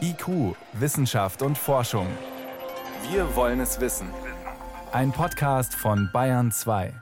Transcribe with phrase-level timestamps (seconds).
[0.00, 2.06] IQ, Wissenschaft und Forschung.
[3.10, 4.08] Wir wollen es wissen.
[4.92, 6.92] Ein Podcast von Bayern 2.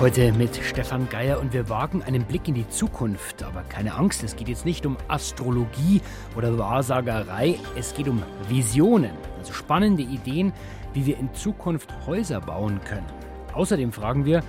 [0.00, 3.42] Heute mit Stefan Geier und wir wagen einen Blick in die Zukunft.
[3.42, 6.00] Aber keine Angst, es geht jetzt nicht um Astrologie
[6.36, 10.52] oder Wahrsagerei, es geht um Visionen, also spannende Ideen,
[10.92, 13.06] wie wir in Zukunft Häuser bauen können.
[13.54, 14.42] Außerdem fragen wir,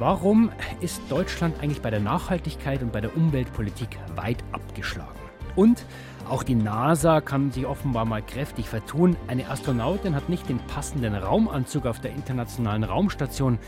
[0.00, 5.20] warum ist Deutschland eigentlich bei der Nachhaltigkeit und bei der Umweltpolitik weit abgeschlagen?
[5.54, 5.84] Und
[6.28, 9.16] auch die NASA kann sich offenbar mal kräftig vertun.
[9.28, 13.58] Eine Astronautin hat nicht den passenden Raumanzug auf der internationalen Raumstation.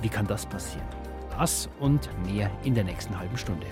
[0.00, 0.86] Wie kann das passieren?
[1.38, 3.66] Das und mehr in der nächsten halben Stunde.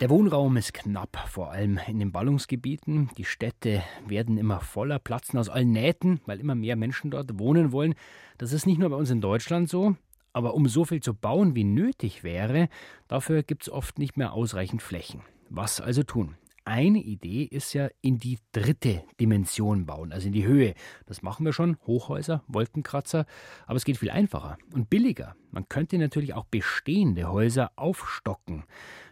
[0.00, 3.10] Der Wohnraum ist knapp, vor allem in den Ballungsgebieten.
[3.16, 7.70] Die Städte werden immer voller, platzen aus allen Nähten, weil immer mehr Menschen dort wohnen
[7.70, 7.94] wollen.
[8.36, 9.94] Das ist nicht nur bei uns in Deutschland so,
[10.32, 12.68] aber um so viel zu bauen, wie nötig wäre,
[13.06, 15.22] dafür gibt es oft nicht mehr ausreichend Flächen.
[15.48, 16.36] Was also tun?
[16.66, 20.72] Eine Idee ist ja in die dritte Dimension bauen, also in die Höhe.
[21.04, 23.26] Das machen wir schon, Hochhäuser, Wolkenkratzer,
[23.66, 25.36] aber es geht viel einfacher und billiger.
[25.50, 28.64] Man könnte natürlich auch bestehende Häuser aufstocken.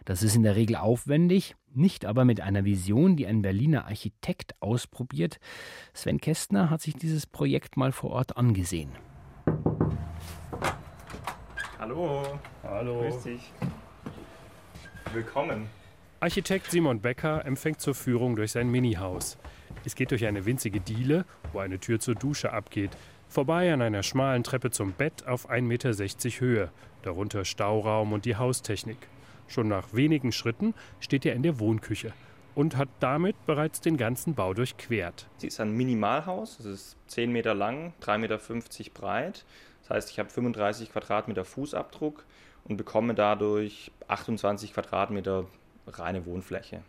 [0.03, 4.55] Das ist in der Regel aufwendig, nicht aber mit einer Vision, die ein Berliner Architekt
[4.59, 5.39] ausprobiert.
[5.93, 8.93] Sven Kästner hat sich dieses Projekt mal vor Ort angesehen.
[11.77, 12.23] Hallo.
[12.63, 13.01] Hallo.
[13.01, 13.51] Grüß dich.
[15.13, 15.67] Willkommen.
[16.23, 19.37] Architekt Simon Becker empfängt zur Führung durch sein Mini-Haus.
[19.83, 22.91] Es geht durch eine winzige Diele, wo eine Tür zur Dusche abgeht,
[23.27, 25.91] vorbei an einer schmalen Treppe zum Bett auf 1,60 Meter
[26.39, 29.09] Höhe, darunter Stauraum und die Haustechnik.
[29.49, 32.13] Schon nach wenigen Schritten steht er in der Wohnküche
[32.55, 35.27] und hat damit bereits den ganzen Bau durchquert.
[35.39, 38.39] Sie ist ein Minimalhaus, es ist 10 Meter lang, 3,50 Meter
[38.93, 39.43] breit.
[39.81, 42.23] Das heißt, ich habe 35 Quadratmeter Fußabdruck
[42.63, 45.47] und bekomme dadurch 28 Quadratmeter
[45.87, 46.83] reine Wohnfläche.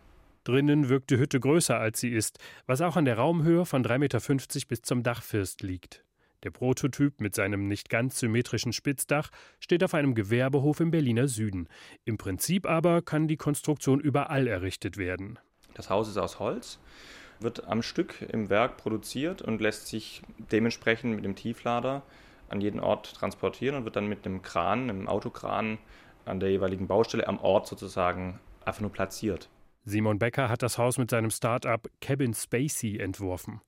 [0.44, 3.98] Drinnen wirkt die Hütte größer als sie ist, was auch an der Raumhöhe von 3,50
[3.98, 4.20] Meter
[4.68, 6.04] bis zum Dachfirst liegt.
[6.42, 9.30] Der Prototyp mit seinem nicht ganz symmetrischen Spitzdach
[9.60, 11.68] steht auf einem Gewerbehof im Berliner Süden.
[12.04, 15.38] Im Prinzip aber kann die Konstruktion überall errichtet werden.
[15.72, 16.78] Das Haus ist aus Holz,
[17.40, 20.20] wird am Stück im Werk produziert und lässt sich
[20.52, 22.02] dementsprechend mit dem Tieflader
[22.50, 25.78] an jeden Ort transportieren und wird dann mit einem Kran, einem Autokran
[26.26, 29.48] an der jeweiligen Baustelle am Ort sozusagen einfach nur platziert.
[29.84, 33.60] Simon Becker hat das Haus mit seinem Start-up Cabin Spacey entworfen.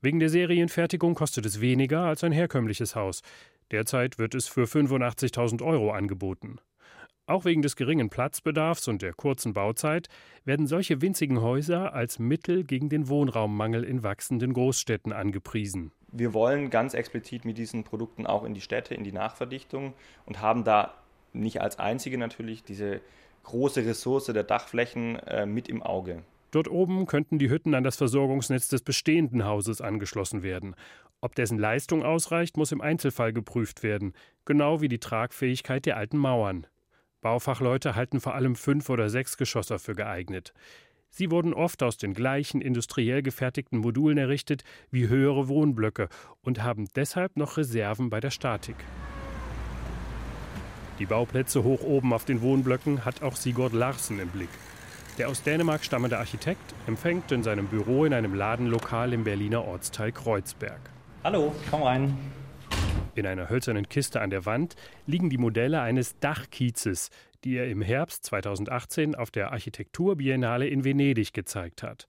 [0.00, 3.22] Wegen der Serienfertigung kostet es weniger als ein herkömmliches Haus.
[3.72, 6.60] Derzeit wird es für 85.000 Euro angeboten.
[7.28, 10.08] Auch wegen des geringen Platzbedarfs und der kurzen Bauzeit
[10.44, 15.90] werden solche winzigen Häuser als Mittel gegen den Wohnraummangel in wachsenden Großstädten angepriesen.
[16.12, 20.40] Wir wollen ganz explizit mit diesen Produkten auch in die Städte, in die Nachverdichtung und
[20.40, 20.94] haben da
[21.32, 23.00] nicht als einzige natürlich diese
[23.46, 26.22] große Ressource der Dachflächen äh, mit im Auge.
[26.50, 30.74] Dort oben könnten die Hütten an das Versorgungsnetz des bestehenden Hauses angeschlossen werden.
[31.20, 34.12] Ob dessen Leistung ausreicht, muss im Einzelfall geprüft werden,
[34.44, 36.66] genau wie die Tragfähigkeit der alten Mauern.
[37.20, 40.52] Baufachleute halten vor allem Fünf- oder Sechsgeschosser für geeignet.
[41.10, 46.08] Sie wurden oft aus den gleichen industriell gefertigten Modulen errichtet wie höhere Wohnblöcke
[46.42, 48.76] und haben deshalb noch Reserven bei der Statik.
[50.98, 54.48] Die Bauplätze hoch oben auf den Wohnblöcken hat auch Sigurd Larsen im Blick.
[55.18, 60.12] Der aus Dänemark stammende Architekt empfängt in seinem Büro in einem Ladenlokal im Berliner Ortsteil
[60.12, 60.80] Kreuzberg.
[61.22, 62.16] Hallo, komm rein.
[63.14, 64.74] In einer hölzernen Kiste an der Wand
[65.06, 67.10] liegen die Modelle eines Dachkiezes,
[67.44, 72.08] die er im Herbst 2018 auf der Architekturbiennale in Venedig gezeigt hat.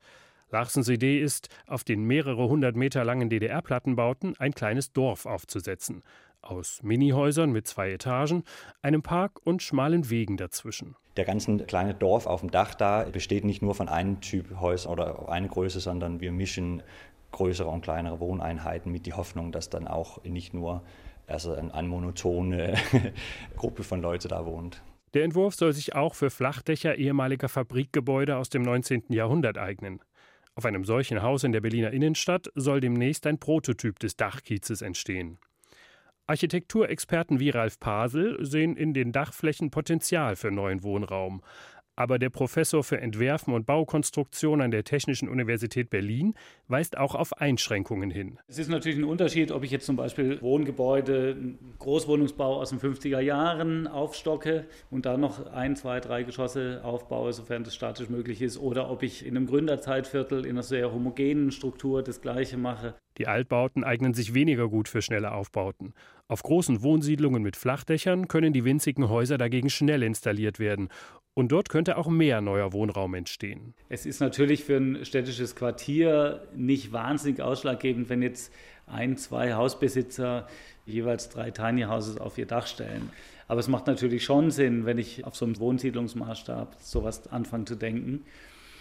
[0.50, 6.04] Larsens Idee ist, auf den mehrere hundert Meter langen DDR-Plattenbauten ein kleines Dorf aufzusetzen
[6.42, 8.44] aus Minihäusern mit zwei Etagen,
[8.82, 10.96] einem Park und schmalen Wegen dazwischen.
[11.18, 14.90] Der ganze kleine Dorf auf dem Dach da besteht nicht nur von einem Typ Häuser
[14.90, 16.84] oder eine Größe, sondern wir mischen
[17.32, 20.84] größere und kleinere Wohneinheiten mit die Hoffnung, dass dann auch nicht nur
[21.28, 22.76] also eine monotone
[23.58, 24.82] Gruppe von Leuten da wohnt.
[25.14, 29.06] Der Entwurf soll sich auch für Flachdächer ehemaliger Fabrikgebäude aus dem 19.
[29.10, 30.02] Jahrhundert eignen.
[30.56, 35.38] Auf einem solchen Haus in der Berliner Innenstadt soll demnächst ein Prototyp des Dachkiezes entstehen.
[36.28, 41.42] Architekturexperten wie Ralf Pasel sehen in den Dachflächen Potenzial für neuen Wohnraum.
[42.00, 46.36] Aber der Professor für Entwerfen und Baukonstruktion an der Technischen Universität Berlin
[46.68, 48.38] weist auch auf Einschränkungen hin.
[48.48, 51.36] Es ist natürlich ein Unterschied, ob ich jetzt zum Beispiel Wohngebäude,
[51.80, 57.64] Großwohnungsbau aus den 50er Jahren aufstocke und da noch ein, zwei, drei Geschosse aufbaue, sofern
[57.64, 62.04] das statisch möglich ist, oder ob ich in einem Gründerzeitviertel in einer sehr homogenen Struktur
[62.04, 62.94] das Gleiche mache.
[63.18, 65.96] Die Altbauten eignen sich weniger gut für schnelle Aufbauten.
[66.28, 70.90] Auf großen Wohnsiedlungen mit Flachdächern können die winzigen Häuser dagegen schnell installiert werden
[71.38, 73.76] und dort könnte auch mehr neuer Wohnraum entstehen.
[73.90, 78.52] Es ist natürlich für ein städtisches Quartier nicht wahnsinnig ausschlaggebend, wenn jetzt
[78.88, 80.48] ein, zwei Hausbesitzer
[80.88, 83.12] jeweils drei Tiny Houses auf ihr Dach stellen.
[83.48, 87.76] Aber es macht natürlich schon Sinn, wenn ich auf so einem Wohnsiedlungsmaßstab sowas anfange zu
[87.76, 88.26] denken.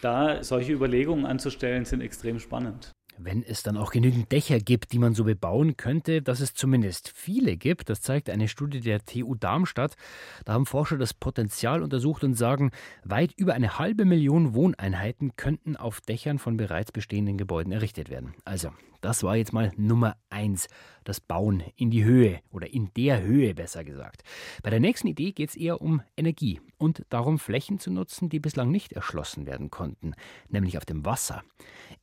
[0.00, 2.90] Da solche Überlegungen anzustellen, sind extrem spannend.
[3.18, 7.12] Wenn es dann auch genügend Dächer gibt, die man so bebauen könnte, dass es zumindest
[7.14, 9.96] viele gibt, das zeigt eine Studie der TU Darmstadt.
[10.44, 12.72] Da haben Forscher das Potenzial untersucht und sagen,
[13.04, 18.34] weit über eine halbe Million Wohneinheiten könnten auf Dächern von bereits bestehenden Gebäuden errichtet werden.
[18.44, 18.70] Also,
[19.00, 20.68] das war jetzt mal Nummer eins,
[21.04, 24.22] das Bauen in die Höhe oder in der Höhe besser gesagt.
[24.62, 28.40] Bei der nächsten Idee geht es eher um Energie und darum, Flächen zu nutzen, die
[28.40, 30.14] bislang nicht erschlossen werden konnten,
[30.48, 31.44] nämlich auf dem Wasser.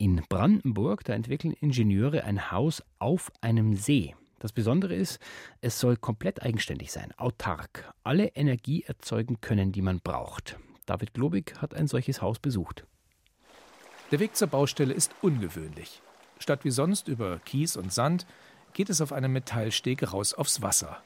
[0.04, 4.14] In Brandenburg, da entwickeln Ingenieure ein Haus auf einem See.
[4.40, 5.18] Das Besondere ist,
[5.62, 10.58] es soll komplett eigenständig sein, autark, alle Energie erzeugen können, die man braucht.
[10.86, 12.86] David Globig hat ein solches Haus besucht.
[14.12, 16.02] Der Weg zur Baustelle ist ungewöhnlich.
[16.38, 18.26] Statt wie sonst über Kies und Sand
[18.74, 21.02] geht es auf einem Metallsteg raus aufs Wasser.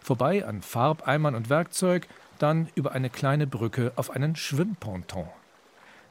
[0.00, 2.08] Vorbei an Farbeimern und Werkzeug,
[2.40, 5.28] dann über eine kleine Brücke auf einen Schwimmponton.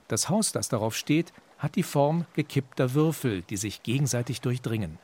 [0.08, 4.98] Das Haus, das darauf steht, hat die Form gekippter Würfel, die sich gegenseitig durchdringen.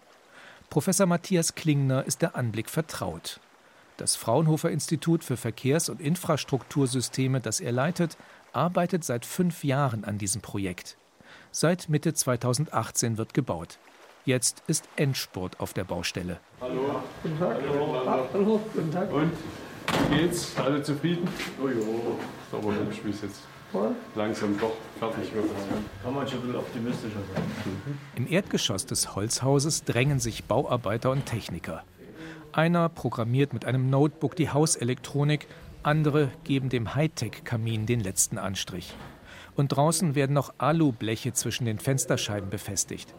[0.69, 3.40] Professor Matthias Klingner ist der Anblick vertraut.
[3.98, 8.18] Das Fraunhofer Institut für Verkehrs- und Infrastruktursysteme, das er leitet,
[8.52, 10.98] arbeitet seit fünf Jahren an diesem Projekt.
[11.52, 13.78] Seit Mitte 2018 wird gebaut.
[14.25, 16.40] Jetzt ist Endspurt auf der Baustelle.
[16.60, 17.02] Hallo.
[17.22, 17.57] Guten Tag.
[17.69, 17.96] Hallo.
[18.07, 18.62] Ah, hallo.
[18.74, 19.12] Guten Tag.
[19.13, 19.31] Und
[20.10, 20.57] wie geht's?
[20.57, 21.28] Alle zufrieden?
[21.62, 22.18] Oh jo.
[22.46, 23.42] Ist aber hübsch, wie es jetzt
[24.16, 25.45] langsam doch fertig wird.
[26.04, 27.44] Kann man schon ein bisschen optimistischer sein.
[28.16, 31.83] Im Erdgeschoss des Holzhauses drängen sich Bauarbeiter und Techniker.
[32.51, 35.48] Einer programmiert mit einem Notebook die Hauselektronik,
[35.83, 38.94] andere geben dem Hightech-Kamin den letzten Anstrich.
[39.56, 43.13] Und draußen werden noch Alubleche zwischen den Fensterscheiben befestigt.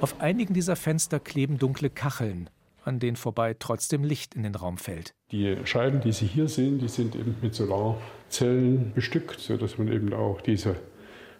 [0.00, 2.50] Auf einigen dieser Fenster kleben dunkle Kacheln,
[2.86, 5.14] an denen vorbei trotzdem Licht in den Raum fällt.
[5.30, 10.12] Die Scheiben, die Sie hier sehen, die sind eben mit Solarzellen bestückt, sodass man eben
[10.12, 10.76] auch diese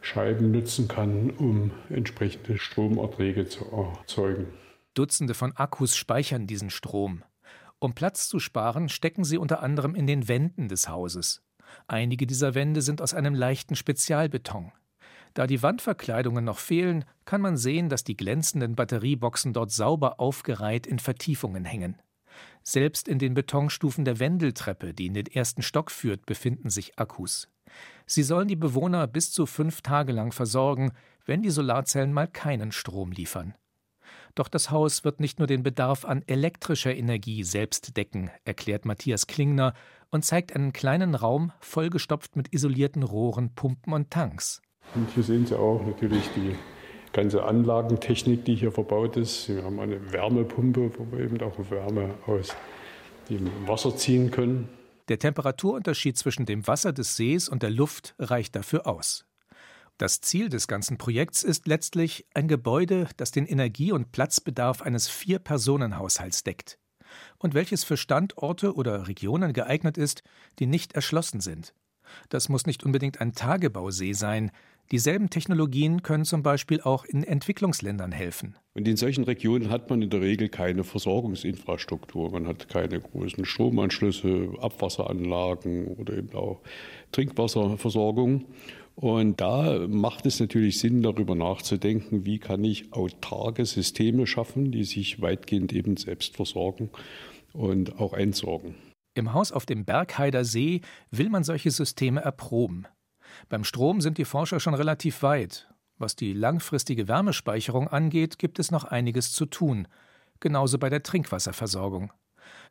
[0.01, 4.49] Scheiben nutzen kann, um entsprechende Stromerträge zu erzeugen.
[4.95, 7.25] Dutzende von Akkus speichern diesen Strom.
[7.79, 11.43] Um Platz zu sparen, stecken sie unter anderem in den Wänden des Hauses.
[11.87, 14.73] Einige dieser Wände sind aus einem leichten Spezialbeton.
[15.35, 20.87] Da die Wandverkleidungen noch fehlen, kann man sehen, dass die glänzenden Batterieboxen dort sauber aufgereiht
[20.87, 22.01] in Vertiefungen hängen.
[22.63, 27.49] Selbst in den Betonstufen der Wendeltreppe, die in den ersten Stock führt, befinden sich Akkus.
[28.07, 30.93] Sie sollen die Bewohner bis zu fünf Tage lang versorgen,
[31.27, 33.55] wenn die Solarzellen mal keinen Strom liefern.
[34.35, 39.27] Doch das Haus wird nicht nur den Bedarf an elektrischer Energie selbst decken, erklärt Matthias
[39.27, 39.75] Klingner
[40.11, 44.61] und zeigt einen kleinen Raum vollgestopft mit isolierten Rohren, Pumpen und Tanks.
[44.95, 46.55] Und hier sehen Sie auch natürlich die
[47.13, 49.49] ganze Anlagentechnik, die hier verbaut ist.
[49.49, 52.55] Wir haben eine Wärmepumpe, wo wir eben auch Wärme aus
[53.31, 54.69] dem Wasser ziehen können.
[55.09, 59.27] Der Temperaturunterschied zwischen dem Wasser des Sees und der Luft reicht dafür aus.
[59.99, 65.09] Das Ziel des ganzen Projekts ist letztlich ein Gebäude, das den Energie- und Platzbedarf eines
[65.09, 66.79] Vier-Personen-Haushalts deckt
[67.39, 70.23] und welches für Standorte oder Regionen geeignet ist,
[70.59, 71.75] die nicht erschlossen sind.
[72.29, 74.51] Das muss nicht unbedingt ein Tagebausee sein,
[74.91, 78.57] Dieselben Technologien können zum Beispiel auch in Entwicklungsländern helfen.
[78.75, 82.31] Und in solchen Regionen hat man in der Regel keine Versorgungsinfrastruktur.
[82.31, 86.61] Man hat keine großen Stromanschlüsse, Abwasseranlagen oder eben auch
[87.13, 88.45] Trinkwasserversorgung.
[88.97, 94.85] Und da macht es natürlich Sinn, darüber nachzudenken, wie kann ich autarke Systeme schaffen, die
[94.85, 96.91] sich weitgehend eben selbst versorgen
[97.53, 98.77] und auch entsorgen.
[99.15, 102.87] Im Haus auf dem Bergheider See will man solche Systeme erproben.
[103.49, 105.69] Beim Strom sind die Forscher schon relativ weit.
[105.99, 109.87] Was die langfristige Wärmespeicherung angeht, gibt es noch einiges zu tun.
[110.41, 112.13] Genauso bei der Trinkwasserversorgung.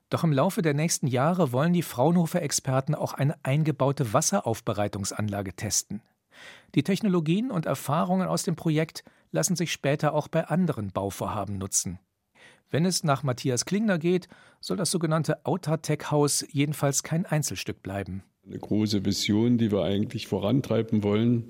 [0.10, 6.02] Doch im Laufe der nächsten Jahre wollen die Fraunhofer-Experten auch eine eingebaute Wasseraufbereitungsanlage testen.
[6.76, 12.00] Die Technologien und Erfahrungen aus dem Projekt lassen sich später auch bei anderen Bauvorhaben nutzen.
[12.70, 14.28] Wenn es nach Matthias Klingner geht,
[14.60, 18.24] soll das sogenannte Outertech-Haus jedenfalls kein Einzelstück bleiben.
[18.46, 21.46] Eine große Vision, die wir eigentlich vorantreiben wollen,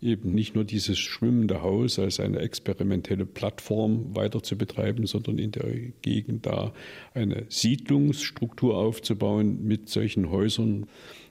[0.00, 5.50] eben nicht nur dieses schwimmende Haus als eine experimentelle Plattform weiter zu betreiben, sondern in
[5.50, 6.72] der Gegend da
[7.12, 10.86] eine Siedlungsstruktur aufzubauen mit solchen Häusern.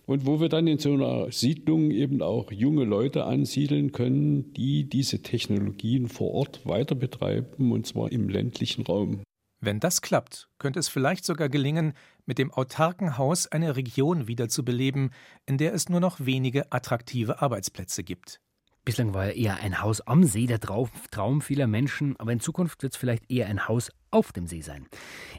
[0.05, 4.83] Und wo wir dann in so einer Siedlung eben auch junge Leute ansiedeln können, die
[4.83, 9.21] diese Technologien vor Ort weiter betreiben, und zwar im ländlichen Raum.
[9.59, 11.93] Wenn das klappt, könnte es vielleicht sogar gelingen,
[12.25, 15.11] mit dem autarken Haus eine Region wiederzubeleben,
[15.45, 18.39] in der es nur noch wenige attraktive Arbeitsplätze gibt.
[18.85, 22.83] Bislang war ja eher ein Haus am See der Traum vieler Menschen, aber in Zukunft
[22.83, 24.85] wird es vielleicht eher ein Haus auf dem See sein.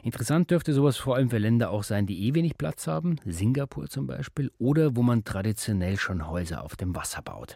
[0.03, 3.89] Interessant dürfte sowas vor allem für Länder auch sein, die eh wenig Platz haben, Singapur
[3.89, 7.55] zum Beispiel, oder wo man traditionell schon Häuser auf dem Wasser baut.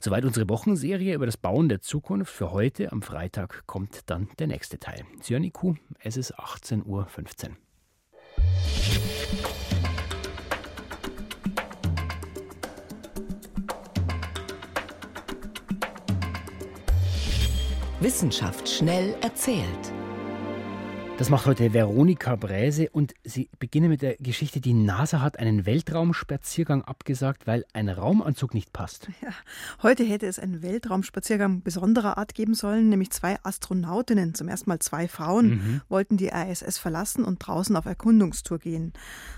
[0.00, 2.32] Soweit unsere Wochenserie über das Bauen der Zukunft.
[2.32, 5.04] Für heute am Freitag kommt dann der nächste Teil.
[5.20, 7.06] Sioniku, es ist 18.15 Uhr.
[18.00, 19.95] Wissenschaft schnell erzählt.
[21.18, 25.64] Das macht heute Veronika Bräse und sie beginnen mit der Geschichte, die NASA hat einen
[25.64, 29.08] Weltraumspaziergang abgesagt, weil ein Raumanzug nicht passt.
[29.22, 29.30] Ja,
[29.82, 34.78] heute hätte es einen Weltraumspaziergang besonderer Art geben sollen, nämlich zwei Astronautinnen, zum ersten Mal
[34.80, 35.80] zwei Frauen, mhm.
[35.88, 38.92] wollten die ISS verlassen und draußen auf Erkundungstour gehen.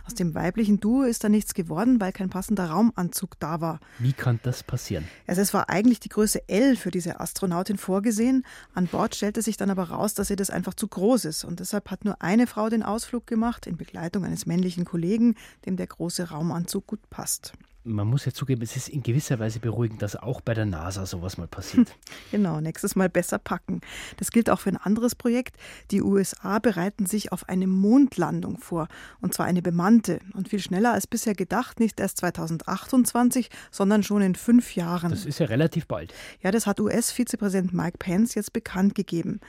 [0.04, 3.78] Aus dem weiblichen Duo ist da nichts geworden, weil kein passender Raumanzug da war.
[4.00, 5.04] Wie kann das passieren?
[5.28, 8.44] Also es war eigentlich die Größe L für diese Astronautin vorgesehen.
[8.74, 11.60] An Bord stellte sich dann aber raus, dass ihr das einfach zu groß ist und
[11.68, 15.34] Deshalb hat nur eine Frau den Ausflug gemacht, in Begleitung eines männlichen Kollegen,
[15.66, 17.52] dem der große Raumanzug gut passt
[17.88, 21.06] man muss ja zugeben, es ist in gewisser Weise beruhigend, dass auch bei der NASA
[21.06, 21.88] sowas mal passiert.
[22.30, 23.80] Genau, nächstes Mal besser packen.
[24.18, 25.56] Das gilt auch für ein anderes Projekt.
[25.90, 28.88] Die USA bereiten sich auf eine Mondlandung vor,
[29.20, 34.20] und zwar eine bemannte und viel schneller als bisher gedacht, nicht erst 2028, sondern schon
[34.20, 35.10] in fünf Jahren.
[35.10, 36.12] Das ist ja relativ bald.
[36.42, 39.40] Ja, das hat US-Vizepräsident Mike Pence jetzt bekannt gegeben.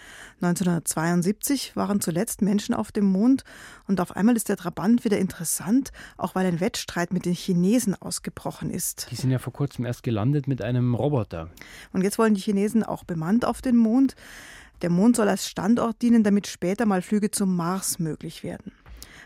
[0.42, 3.44] 1972 waren zuletzt Menschen auf dem Mond
[3.88, 7.96] und auf einmal ist der Trabant wieder interessant, auch weil ein Wettstreit mit den Chinesen
[7.96, 9.08] ausgegangen ausgebrochen ist.
[9.12, 11.50] Die sind ja vor kurzem erst gelandet mit einem Roboter.
[11.94, 14.16] Und jetzt wollen die Chinesen auch bemannt auf den Mond.
[14.82, 18.72] Der Mond soll als Standort dienen, damit später mal Flüge zum Mars möglich werden.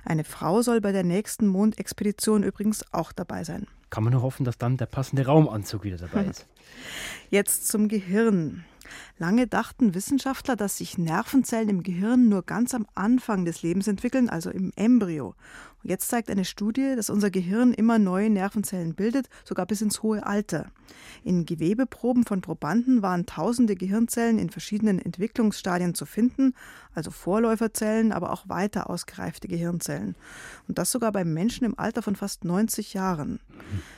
[0.05, 3.67] Eine Frau soll bei der nächsten Mondexpedition übrigens auch dabei sein.
[3.89, 6.47] Kann man nur hoffen, dass dann der passende Raumanzug wieder dabei ist.
[7.29, 8.65] Jetzt zum Gehirn.
[9.17, 14.29] Lange dachten Wissenschaftler, dass sich Nervenzellen im Gehirn nur ganz am Anfang des Lebens entwickeln,
[14.29, 15.35] also im Embryo.
[15.85, 20.25] Jetzt zeigt eine Studie, dass unser Gehirn immer neue Nervenzellen bildet, sogar bis ins hohe
[20.25, 20.71] Alter.
[21.25, 26.53] In Gewebeproben von Probanden waren tausende Gehirnzellen in verschiedenen Entwicklungsstadien zu finden,
[26.95, 30.15] also Vorläuferzellen, aber auch weiter ausgereifte Gehirnzellen.
[30.69, 33.41] Und das sogar bei Menschen im Alter von fast 90 Jahren.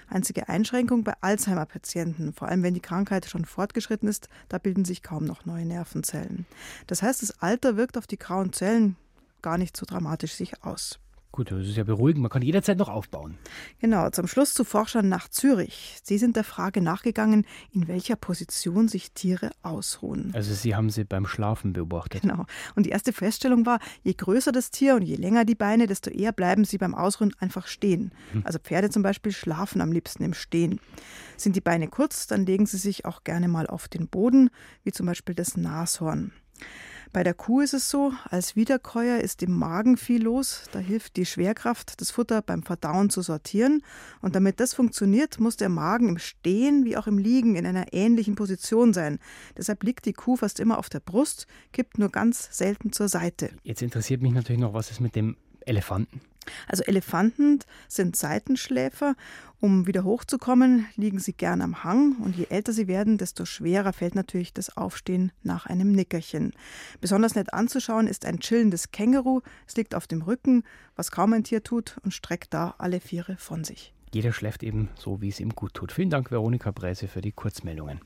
[0.10, 5.04] Einzige Einschränkung bei Alzheimer-Patienten, vor allem wenn die Krankheit schon fortgeschritten ist, da bilden sich
[5.04, 6.48] kaum noch neue Nervenzellen.
[6.88, 8.96] Das heißt, das Alter wirkt auf die grauen Zellen
[9.44, 11.00] gar nicht so dramatisch sich aus.
[11.36, 12.22] Gut, das ist ja beruhigend.
[12.22, 13.38] Man kann jederzeit noch aufbauen.
[13.82, 15.98] Genau, zum Schluss zu Forschern nach Zürich.
[16.02, 20.32] Sie sind der Frage nachgegangen, in welcher Position sich Tiere ausruhen.
[20.34, 22.22] Also Sie haben sie beim Schlafen beobachtet.
[22.22, 22.46] Genau.
[22.76, 26.10] Und die erste Feststellung war, je größer das Tier und je länger die Beine, desto
[26.10, 28.14] eher bleiben sie beim Ausruhen einfach stehen.
[28.32, 28.44] Hm.
[28.46, 30.80] Also Pferde zum Beispiel schlafen am liebsten im Stehen.
[31.36, 34.50] Sind die Beine kurz, dann legen sie sich auch gerne mal auf den Boden,
[34.86, 36.32] wie zum Beispiel das Nashorn.
[37.16, 40.64] Bei der Kuh ist es so, als Wiederkäuer ist im Magen viel los.
[40.74, 43.84] Da hilft die Schwerkraft, das Futter beim Verdauen zu sortieren.
[44.22, 47.94] Und damit das funktioniert, muss der Magen im Stehen wie auch im Liegen in einer
[47.94, 49.20] ähnlichen Position sein.
[49.58, 53.52] Deshalb liegt die Kuh fast immer auf der Brust, kippt nur ganz selten zur Seite.
[53.64, 56.20] Jetzt interessiert mich natürlich noch, was ist mit dem Elefanten?
[56.68, 59.16] Also Elefanten sind Seitenschläfer.
[59.60, 63.94] Um wieder hochzukommen, liegen sie gern am Hang und je älter sie werden, desto schwerer
[63.94, 66.52] fällt natürlich das Aufstehen nach einem Nickerchen.
[67.02, 69.42] Besonders nett anzuschauen ist ein chillendes Känguru.
[69.68, 70.64] Es liegt auf dem Rücken,
[70.96, 73.94] was kaum ein Tier tut, und streckt da alle Viere von sich.
[74.14, 75.92] Jeder schläft eben so, wie es ihm gut tut.
[75.92, 78.02] Vielen Dank, Veronika Bräse, für die Kurzmeldungen.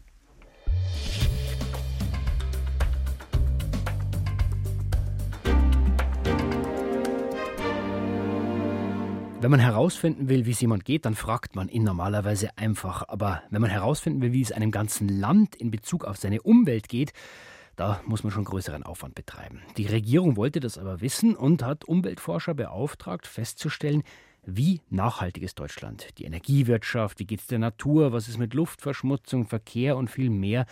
[9.42, 13.08] Wenn man herausfinden will, wie es jemand geht, dann fragt man ihn normalerweise einfach.
[13.08, 16.90] Aber wenn man herausfinden will, wie es einem ganzen Land in Bezug auf seine Umwelt
[16.90, 17.14] geht,
[17.78, 19.62] da muss man schon größeren Aufwand betreiben.
[19.78, 24.04] Die Regierung wollte das aber wissen und hat Umweltforscher beauftragt, festzustellen,
[24.46, 26.10] wie nachhaltig ist Deutschland?
[26.18, 30.66] Die Energiewirtschaft, wie geht es der Natur, was ist mit Luftverschmutzung, Verkehr und viel mehr.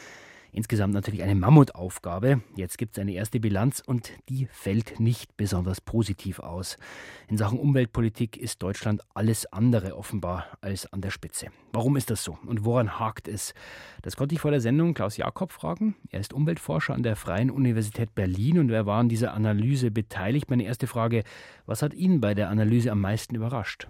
[0.57, 2.41] Insgesamt natürlich eine Mammutaufgabe.
[2.55, 6.79] Jetzt gibt es eine erste Bilanz und die fällt nicht besonders positiv aus.
[7.27, 11.49] In Sachen Umweltpolitik ist Deutschland alles andere offenbar als an der Spitze.
[11.73, 13.53] Warum ist das so und woran hakt es?
[14.01, 15.95] Das konnte ich vor der Sendung Klaus Jakob fragen.
[16.09, 20.49] Er ist Umweltforscher an der Freien Universität Berlin und er war an dieser Analyse beteiligt.
[20.49, 21.23] Meine erste Frage,
[21.67, 23.89] was hat ihn bei der Analyse am meisten überrascht?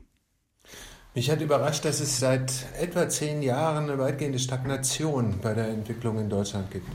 [1.18, 6.20] Mich hat überrascht, dass es seit etwa zehn Jahren eine weitgehende Stagnation bei der Entwicklung
[6.20, 6.86] in Deutschland gibt.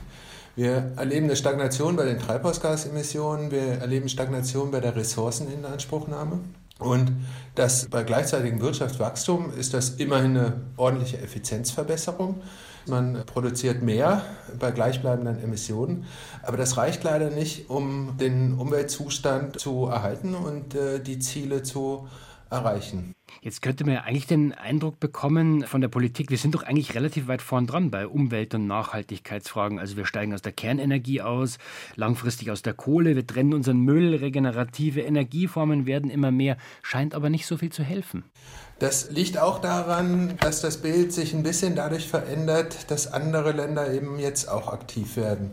[0.55, 6.39] Wir erleben eine Stagnation bei den Treibhausgasemissionen, wir erleben Stagnation bei der Ressourceninanspruchnahme.
[6.79, 7.11] Und
[7.55, 12.41] das bei gleichzeitigem Wirtschaftswachstum ist das immerhin eine ordentliche Effizienzverbesserung.
[12.87, 14.23] Man produziert mehr
[14.57, 16.05] bei gleichbleibenden Emissionen,
[16.43, 22.07] aber das reicht leider nicht, um den Umweltzustand zu erhalten und äh, die Ziele zu
[22.07, 22.32] erreichen.
[23.41, 26.93] Jetzt könnte man ja eigentlich den Eindruck bekommen von der Politik, wir sind doch eigentlich
[26.93, 29.79] relativ weit vorn dran bei Umwelt- und Nachhaltigkeitsfragen.
[29.79, 31.57] Also wir steigen aus der Kernenergie aus,
[31.95, 37.29] langfristig aus der Kohle, wir trennen unseren Müll, regenerative Energieformen werden immer mehr, scheint aber
[37.29, 38.23] nicht so viel zu helfen.
[38.79, 43.93] Das liegt auch daran, dass das Bild sich ein bisschen dadurch verändert, dass andere Länder
[43.93, 45.51] eben jetzt auch aktiv werden.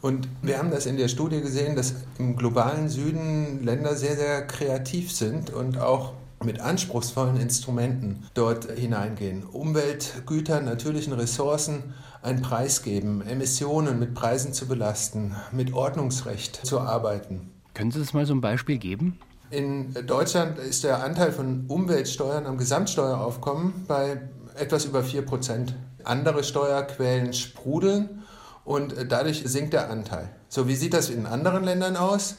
[0.00, 4.46] Und wir haben das in der Studie gesehen, dass im globalen Süden Länder sehr, sehr
[4.46, 9.44] kreativ sind und auch mit anspruchsvollen Instrumenten dort hineingehen.
[9.44, 17.50] Umweltgütern, natürlichen Ressourcen einen Preis geben, Emissionen mit Preisen zu belasten, mit Ordnungsrecht zu arbeiten.
[17.74, 19.18] Können Sie das mal so ein Beispiel geben?
[19.50, 24.22] In Deutschland ist der Anteil von Umweltsteuern am Gesamtsteueraufkommen bei
[24.56, 25.74] etwas über 4 Prozent.
[26.04, 28.22] Andere Steuerquellen sprudeln
[28.64, 30.30] und dadurch sinkt der Anteil.
[30.48, 32.36] So, wie sieht das in anderen Ländern aus?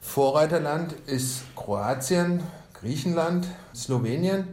[0.00, 2.42] Vorreiterland ist Kroatien,
[2.80, 4.46] Griechenland, Slowenien,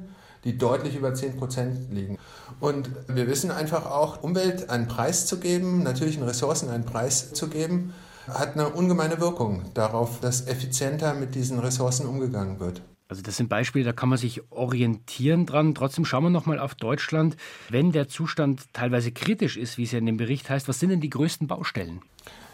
[0.44, 2.18] die deutlich über 10 Prozent liegen.
[2.60, 7.48] Und wir wissen einfach auch, Umwelt einen Preis zu geben, natürlichen Ressourcen einen Preis zu
[7.48, 7.94] geben,
[8.28, 12.82] hat eine ungemeine Wirkung darauf, dass effizienter mit diesen Ressourcen umgegangen wird.
[13.10, 15.76] Also das sind Beispiele, da kann man sich orientieren dran.
[15.76, 17.36] Trotzdem schauen wir noch mal auf Deutschland.
[17.70, 20.90] Wenn der Zustand teilweise kritisch ist, wie es ja in dem Bericht heißt, was sind
[20.90, 22.02] denn die größten Baustellen?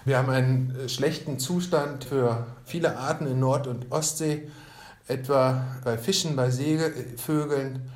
[0.06, 4.50] Wir haben einen schlechten Zustand für viele Arten in Nord- und Ostsee
[5.10, 7.90] etwa bei Fischen, bei Seevögeln.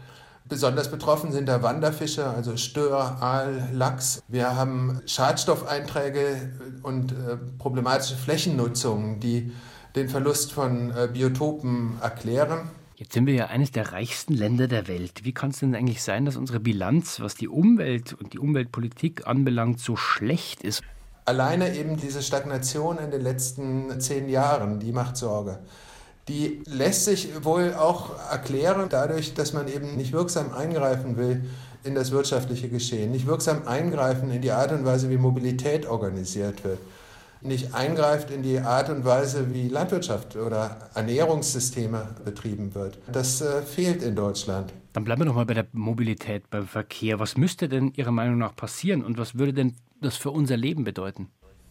[0.49, 4.21] Besonders betroffen sind da Wanderfische, also Stör, Aal, Lachs.
[4.27, 6.51] Wir haben Schadstoffeinträge
[6.81, 9.51] und äh, problematische Flächennutzungen, die
[9.95, 12.69] den Verlust von äh, Biotopen erklären.
[12.95, 15.23] Jetzt sind wir ja eines der reichsten Länder der Welt.
[15.23, 19.25] Wie kann es denn eigentlich sein, dass unsere Bilanz, was die Umwelt und die Umweltpolitik
[19.25, 20.81] anbelangt, so schlecht ist?
[21.25, 25.59] Alleine eben diese Stagnation in den letzten zehn Jahren, die macht Sorge
[26.27, 31.43] die lässt sich wohl auch erklären dadurch, dass man eben nicht wirksam eingreifen will
[31.83, 36.63] in das wirtschaftliche Geschehen, nicht wirksam eingreifen in die Art und Weise, wie Mobilität organisiert
[36.63, 36.79] wird,
[37.41, 42.99] nicht eingreift in die Art und Weise, wie Landwirtschaft oder Ernährungssysteme betrieben wird.
[43.11, 44.73] Das äh, fehlt in Deutschland.
[44.93, 47.19] Dann bleiben wir noch mal bei der Mobilität, beim Verkehr.
[47.19, 50.85] Was müsste denn Ihrer Meinung nach passieren und was würde denn das für unser Leben
[50.85, 51.29] bedeuten?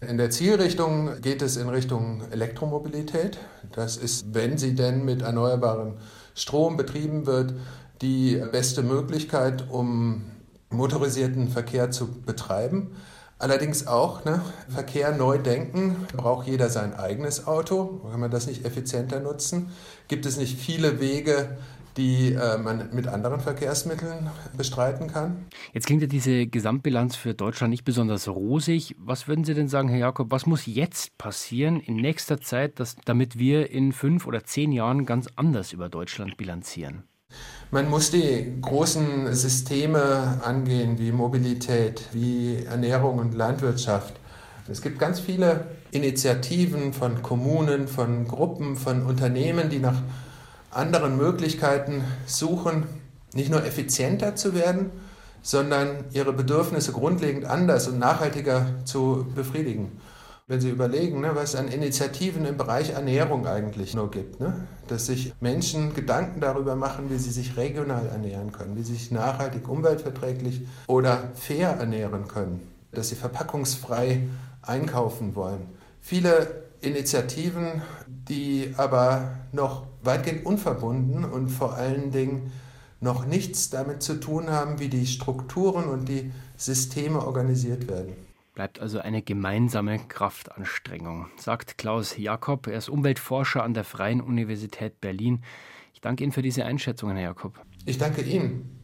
[0.09, 3.39] In der Zielrichtung geht es in Richtung Elektromobilität.
[3.71, 5.95] Das ist, wenn sie denn mit erneuerbarem
[6.35, 7.55] Strom betrieben wird,
[8.01, 10.25] die beste Möglichkeit, um
[10.71, 12.97] motorisierten Verkehr zu betreiben.
[13.39, 16.09] Allerdings auch ne, Verkehr neu denken.
[16.17, 18.01] Braucht jeder sein eigenes Auto?
[18.11, 19.71] Kann man das nicht effizienter nutzen?
[20.09, 21.57] Gibt es nicht viele Wege,
[21.97, 25.47] die äh, man mit anderen Verkehrsmitteln bestreiten kann.
[25.73, 28.97] Jetzt klingt ja diese Gesamtbilanz für Deutschland nicht besonders rosig.
[28.99, 32.97] Was würden Sie denn sagen, Herr Jakob, was muss jetzt passieren in nächster Zeit, dass,
[33.05, 37.05] damit wir in fünf oder zehn Jahren ganz anders über Deutschland bilanzieren?
[37.71, 44.15] Man muss die großen Systeme angehen, wie Mobilität, wie Ernährung und Landwirtschaft.
[44.69, 50.03] Es gibt ganz viele Initiativen von Kommunen, von Gruppen, von Unternehmen, die nach
[50.73, 52.85] anderen Möglichkeiten suchen,
[53.35, 54.91] nicht nur effizienter zu werden,
[55.43, 59.93] sondern ihre Bedürfnisse grundlegend anders und nachhaltiger zu befriedigen.
[60.49, 64.67] Wenn Sie überlegen, ne, was es an Initiativen im Bereich Ernährung eigentlich nur gibt, ne?
[64.89, 69.13] dass sich Menschen Gedanken darüber machen, wie sie sich regional ernähren können, wie sie sich
[69.13, 74.25] nachhaltig, umweltverträglich oder fair ernähren können, dass sie verpackungsfrei
[74.63, 75.69] einkaufen wollen.
[76.01, 82.53] Viele Initiativen, die aber noch weitgehend unverbunden und vor allen Dingen
[83.01, 88.15] noch nichts damit zu tun haben, wie die Strukturen und die Systeme organisiert werden.
[88.55, 92.67] Bleibt also eine gemeinsame Kraftanstrengung, sagt Klaus Jakob.
[92.67, 95.43] Er ist Umweltforscher an der Freien Universität Berlin.
[95.95, 97.59] Ich danke Ihnen für diese Einschätzungen, Herr Jakob.
[97.87, 98.83] Ich danke Ihnen.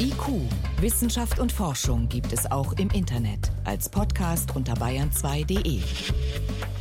[0.00, 0.42] IQ,
[0.80, 5.80] Wissenschaft und Forschung gibt es auch im Internet als Podcast unter bayern2.de.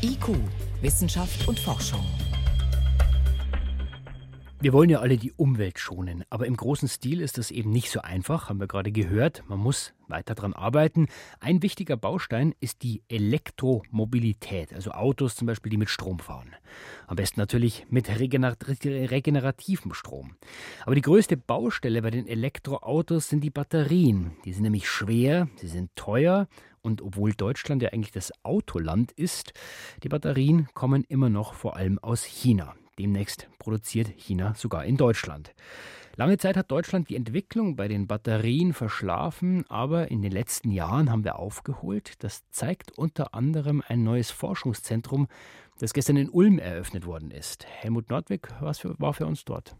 [0.03, 0.38] IQ,
[0.82, 2.06] Wissenschaft und Forschung.
[4.60, 7.91] Wir wollen ja alle die Umwelt schonen, aber im großen Stil ist das eben nicht
[7.91, 9.43] so einfach, haben wir gerade gehört.
[9.48, 11.10] Man muss weiter daran arbeiten.
[11.39, 16.56] Ein wichtiger Baustein ist die Elektromobilität, also Autos zum Beispiel, die mit Strom fahren.
[17.06, 20.36] Am besten natürlich mit regenerativem Strom.
[20.88, 24.38] Aber die größte Baustelle bei den Elektroautos sind die Batterien.
[24.43, 26.48] Die sind nämlich schwer, sie sind teuer
[26.82, 29.54] und obwohl Deutschland ja eigentlich das Autoland ist,
[30.02, 32.74] die Batterien kommen immer noch vor allem aus China.
[32.99, 35.53] Demnächst produziert China sogar in Deutschland.
[36.15, 41.12] Lange Zeit hat Deutschland die Entwicklung bei den Batterien verschlafen, aber in den letzten Jahren
[41.12, 42.23] haben wir aufgeholt.
[42.23, 45.27] Das zeigt unter anderem ein neues Forschungszentrum,
[45.77, 47.67] das gestern in Ulm eröffnet worden ist.
[47.67, 49.75] Helmut Nordwig war für uns dort.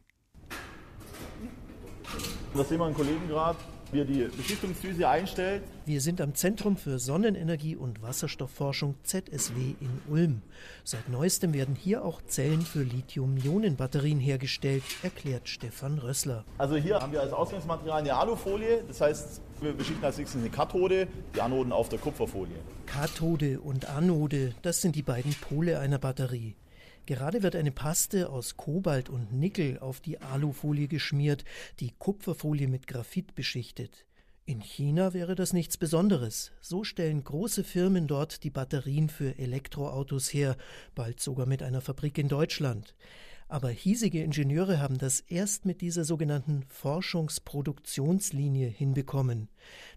[2.53, 3.58] Da sehen wir einen Kollegen gerade,
[3.91, 5.63] wie er die Beschichtungsdüse einstellt.
[5.86, 10.41] Wir sind am Zentrum für Sonnenenergie und Wasserstoffforschung ZSW in Ulm.
[10.84, 16.43] Seit neuestem werden hier auch Zellen für Lithium-Ionen-Batterien hergestellt, erklärt Stefan Rössler.
[16.58, 20.50] Also hier haben wir als Ausgangsmaterial eine Alufolie, das heißt, wir beschichten als nächstes eine
[20.50, 22.58] Kathode, die Anoden auf der Kupferfolie.
[22.86, 26.56] Kathode und Anode, das sind die beiden Pole einer Batterie.
[27.08, 31.46] Gerade wird eine Paste aus Kobalt und Nickel auf die Alufolie geschmiert,
[31.80, 34.06] die Kupferfolie mit Graphit beschichtet.
[34.46, 36.52] In China wäre das nichts Besonderes.
[36.60, 40.58] So stellen große Firmen dort die Batterien für Elektroautos her,
[40.96, 42.93] bald sogar mit einer Fabrik in Deutschland.
[43.50, 49.48] Aber hiesige Ingenieure haben das erst mit dieser sogenannten Forschungsproduktionslinie hinbekommen.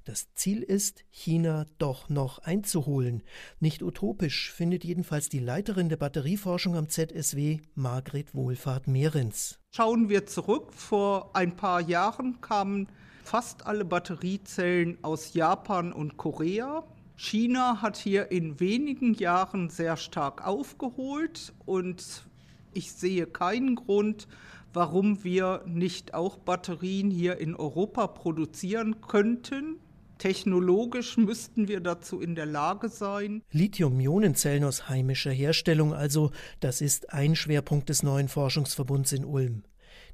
[0.05, 3.25] Das Ziel ist, China doch noch einzuholen.
[3.59, 9.59] Nicht utopisch findet jedenfalls die Leiterin der Batterieforschung am ZSW, Margret Wohlfahrt Mehrens.
[9.75, 10.73] Schauen wir zurück.
[10.73, 12.87] Vor ein paar Jahren kamen
[13.25, 16.85] fast alle Batteriezellen aus Japan und Korea.
[17.17, 22.30] China hat hier in wenigen Jahren sehr stark aufgeholt und
[22.72, 24.28] ich sehe keinen Grund,
[24.72, 29.76] warum wir nicht auch Batterien hier in Europa produzieren könnten.
[30.18, 33.42] Technologisch müssten wir dazu in der Lage sein.
[33.52, 36.30] Lithium-Ionenzellen aus heimischer Herstellung also,
[36.61, 39.62] das ist ein Schwerpunkt des neuen Forschungsverbunds in Ulm.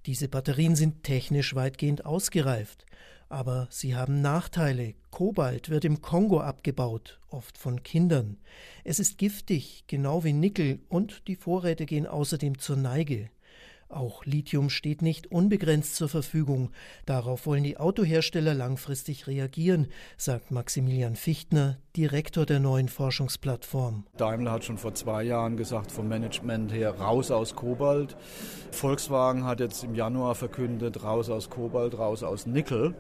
[0.06, 2.86] Diese Batterien sind technisch weitgehend ausgereift.
[3.28, 4.94] Aber sie haben Nachteile.
[5.10, 8.38] Kobalt wird im Kongo abgebaut, oft von Kindern.
[8.84, 13.30] Es ist giftig, genau wie Nickel, und die Vorräte gehen außerdem zur Neige.
[13.88, 16.70] Auch Lithium steht nicht unbegrenzt zur Verfügung.
[17.05, 24.05] Darauf wollen die Autohersteller langfristig reagieren, sagt Maximilian Fichtner, Direktor der neuen Forschungsplattform.
[24.16, 28.16] Daimler hat schon vor zwei Jahren gesagt, vom Management her raus aus Kobalt.
[28.72, 32.94] Volkswagen hat jetzt im Januar verkündet, raus aus Kobalt, raus aus Nickel.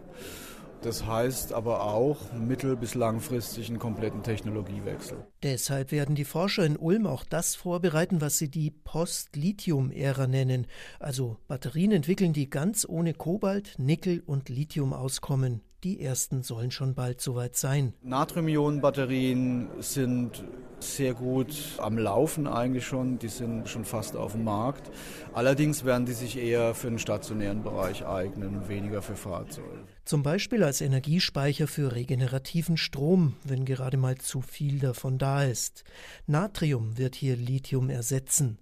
[0.86, 5.18] Das heißt aber auch mittel- bis langfristig einen kompletten Technologiewechsel.
[5.42, 10.68] Deshalb werden die Forscher in Ulm auch das vorbereiten, was sie die Post-Lithium-Ära nennen,
[11.00, 15.60] also Batterien entwickeln, die ganz ohne Kobalt, Nickel und Lithium auskommen.
[15.82, 17.92] Die ersten sollen schon bald soweit sein.
[18.02, 20.44] Natrium-Ionen-Batterien sind
[20.78, 23.18] sehr gut am Laufen eigentlich schon.
[23.18, 24.88] Die sind schon fast auf dem Markt.
[25.32, 29.85] Allerdings werden die sich eher für den stationären Bereich eignen und weniger für Fahrzeuge.
[30.06, 35.82] Zum Beispiel als Energiespeicher für regenerativen Strom, wenn gerade mal zu viel davon da ist.
[36.28, 38.56] Natrium wird hier Lithium ersetzen.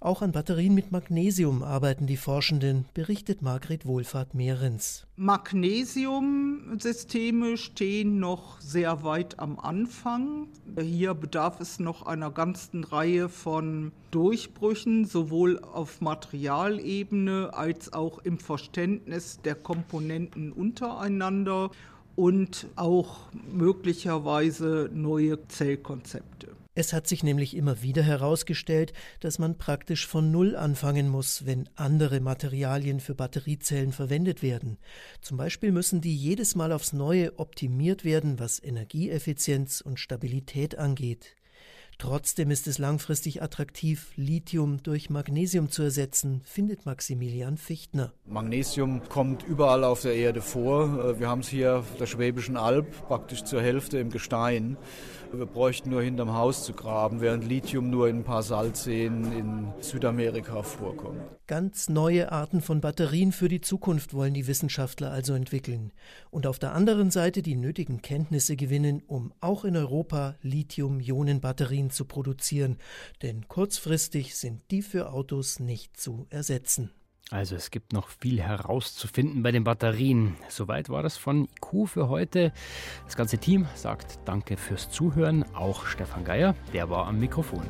[0.00, 5.06] Auch an Batterien mit Magnesium arbeiten die Forschenden, berichtet Margret Wohlfahrt Mehrens.
[5.16, 10.48] Magnesiumsysteme stehen noch sehr weit am Anfang.
[10.80, 18.38] Hier bedarf es noch einer ganzen Reihe von Durchbrüchen, sowohl auf Materialebene als auch im
[18.38, 21.70] Verständnis der Komponenten untereinander
[22.16, 26.48] und auch möglicherweise neue Zellkonzepte.
[26.74, 31.68] Es hat sich nämlich immer wieder herausgestellt, dass man praktisch von Null anfangen muss, wenn
[31.74, 34.78] andere Materialien für Batteriezellen verwendet werden.
[35.20, 41.36] Zum Beispiel müssen die jedes Mal aufs Neue optimiert werden, was Energieeffizienz und Stabilität angeht.
[42.00, 48.14] Trotzdem ist es langfristig attraktiv, Lithium durch Magnesium zu ersetzen, findet Maximilian Fichtner.
[48.26, 51.20] Magnesium kommt überall auf der Erde vor.
[51.20, 54.78] Wir haben es hier auf der Schwäbischen Alb praktisch zur Hälfte im Gestein.
[55.32, 59.68] Wir bräuchten nur hinterm Haus zu graben, während Lithium nur in ein paar Salzseen in
[59.80, 61.20] Südamerika vorkommt.
[61.46, 65.92] Ganz neue Arten von Batterien für die Zukunft wollen die Wissenschaftler also entwickeln.
[66.30, 72.04] Und auf der anderen Seite die nötigen Kenntnisse gewinnen, um auch in Europa Lithium-Ionen-Batterien zu
[72.04, 72.78] produzieren.
[73.22, 76.90] Denn kurzfristig sind die für Autos nicht zu ersetzen.
[77.30, 80.36] Also es gibt noch viel herauszufinden bei den Batterien.
[80.48, 82.52] Soweit war das von IQ für heute.
[83.04, 85.44] Das ganze Team sagt Danke fürs Zuhören.
[85.54, 87.62] Auch Stefan Geier, der war am Mikrofon.